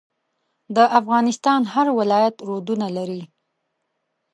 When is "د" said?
0.75-0.77